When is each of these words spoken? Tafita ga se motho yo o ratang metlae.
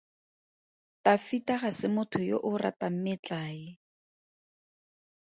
Tafita 1.07 1.55
ga 1.63 1.71
se 1.79 1.87
motho 1.95 2.19
yo 2.29 2.37
o 2.49 2.51
ratang 2.63 2.97
metlae. 3.03 3.61